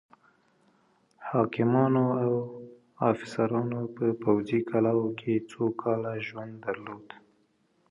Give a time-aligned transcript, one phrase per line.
[1.29, 2.33] حاکمانو او
[3.11, 7.15] افسرانو په پوځي کلاوو کې سوکاله ژوند درلوده.